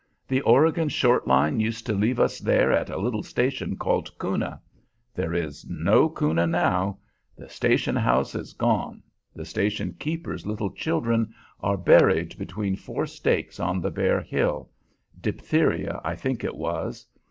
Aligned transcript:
The 0.27 0.41
Oregon 0.41 0.89
Short 0.89 1.27
Line 1.27 1.59
used 1.59 1.85
to 1.85 1.93
leave 1.93 2.19
us 2.19 2.39
there 2.39 2.71
at 2.71 2.89
a 2.89 2.97
little 2.97 3.21
station 3.21 3.75
called 3.77 4.11
Kuna. 4.17 4.59
There 5.13 5.31
is 5.31 5.63
no 5.69 6.09
Kuna 6.09 6.47
now; 6.47 6.97
the 7.37 7.47
station 7.47 7.95
house 7.95 8.33
is 8.33 8.53
gone; 8.53 9.03
the 9.35 9.45
station 9.45 9.93
keeper's 9.99 10.43
little 10.43 10.71
children 10.71 11.35
are 11.59 11.77
buried 11.77 12.35
between 12.39 12.75
four 12.75 13.05
stakes 13.05 13.59
on 13.59 13.79
the 13.79 13.91
bare 13.91 14.21
hill 14.21 14.71
diphtheria, 15.21 16.01
I 16.03 16.15
think 16.15 16.43
it 16.43 16.55
was. 16.55 17.05